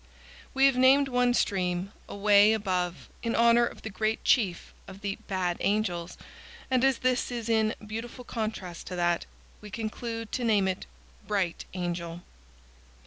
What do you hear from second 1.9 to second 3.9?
away above, in honor of